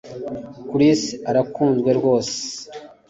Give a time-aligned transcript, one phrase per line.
[0.69, 2.39] Chris arakunzwe rwose